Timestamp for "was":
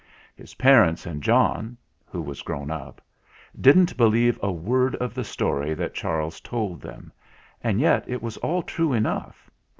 2.23-2.41, 8.23-8.35